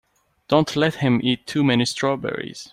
[0.47, 2.67] Don't let him eat too many strawberries.